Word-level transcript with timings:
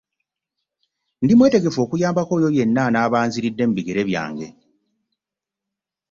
Ndi 1.23 1.33
mwetegefu 1.37 1.79
okuyambako 1.85 2.31
oyo 2.37 2.49
yenna 2.57 2.81
anaaba 2.87 3.15
anziridde 3.23 3.63
mu 3.67 3.73
bigere 3.77 4.01
byange. 4.09 4.47